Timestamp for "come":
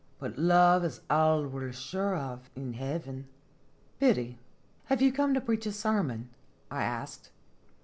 5.13-5.35